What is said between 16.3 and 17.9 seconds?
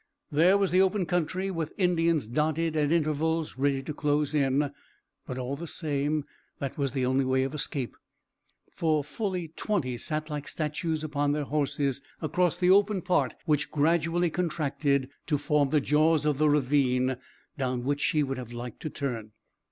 the ravine down